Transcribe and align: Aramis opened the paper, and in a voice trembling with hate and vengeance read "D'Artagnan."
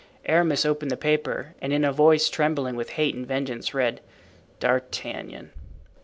Aramis 0.25 0.65
opened 0.65 0.89
the 0.89 0.97
paper, 0.97 1.53
and 1.61 1.71
in 1.71 1.85
a 1.85 1.93
voice 1.93 2.27
trembling 2.27 2.75
with 2.75 2.89
hate 2.97 3.13
and 3.13 3.27
vengeance 3.27 3.71
read 3.75 4.01
"D'Artagnan." 4.59 5.51